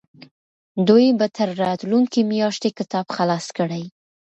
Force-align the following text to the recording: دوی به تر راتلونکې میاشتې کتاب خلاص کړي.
دوی 0.87 1.07
به 1.19 1.27
تر 1.37 1.49
راتلونکې 1.63 2.21
میاشتې 2.33 2.69
کتاب 2.79 3.05
خلاص 3.15 3.45
کړي. 3.57 3.83